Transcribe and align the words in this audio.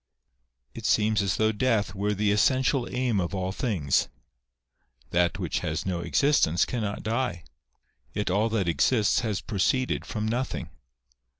"It 0.73 0.87
seems 0.87 1.21
as 1.21 1.37
though 1.37 1.51
death 1.51 1.93
were 1.93 2.15
the 2.15 2.31
essential 2.31 2.89
aim 2.89 3.19
of 3.21 3.35
all 3.35 3.51
things. 3.51 4.09
That 5.11 5.37
which 5.37 5.59
has 5.59 5.85
no 5.85 5.99
existence 5.99 6.65
cannot 6.65 7.03
die; 7.03 7.43
yet 8.11 8.31
all 8.31 8.49
that 8.49 8.67
exists 8.67 9.19
has 9.19 9.41
proceeded 9.41 10.03
from 10.07 10.27
nothing. 10.27 10.71